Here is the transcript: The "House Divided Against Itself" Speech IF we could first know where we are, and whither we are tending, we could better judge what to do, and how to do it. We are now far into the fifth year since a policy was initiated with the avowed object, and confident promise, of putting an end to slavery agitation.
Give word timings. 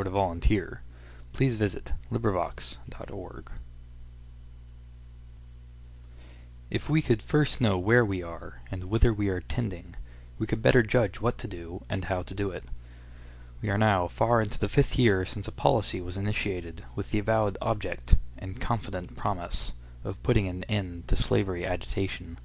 The 0.00 0.04
"House 0.12 0.38
Divided 0.38 0.80
Against 1.34 1.60
Itself" 1.60 2.52
Speech 2.60 3.48
IF 6.70 6.88
we 6.88 7.02
could 7.02 7.20
first 7.20 7.60
know 7.60 7.76
where 7.76 8.04
we 8.04 8.22
are, 8.22 8.60
and 8.70 8.84
whither 8.84 9.12
we 9.12 9.28
are 9.28 9.40
tending, 9.40 9.96
we 10.38 10.46
could 10.46 10.62
better 10.62 10.84
judge 10.84 11.20
what 11.20 11.36
to 11.38 11.48
do, 11.48 11.82
and 11.88 12.04
how 12.04 12.22
to 12.22 12.32
do 12.32 12.52
it. 12.52 12.62
We 13.60 13.70
are 13.70 13.76
now 13.76 14.06
far 14.06 14.40
into 14.40 14.60
the 14.60 14.68
fifth 14.68 14.96
year 14.96 15.26
since 15.26 15.48
a 15.48 15.50
policy 15.50 16.00
was 16.00 16.16
initiated 16.16 16.84
with 16.94 17.10
the 17.10 17.18
avowed 17.18 17.58
object, 17.60 18.14
and 18.36 18.60
confident 18.60 19.16
promise, 19.16 19.72
of 20.04 20.22
putting 20.22 20.46
an 20.46 20.62
end 20.68 21.08
to 21.08 21.16
slavery 21.16 21.66
agitation. 21.66 22.38